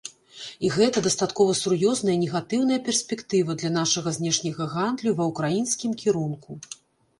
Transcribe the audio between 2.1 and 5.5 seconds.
негатыўная перспектыва для нашага знешняга гандлю ва